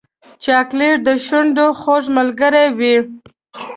چاکلېټ 0.43 0.97
د 1.07 1.09
شونډو 1.25 1.67
خوږ 1.79 2.03
ملګری 2.17 2.67
وي. 2.77 2.95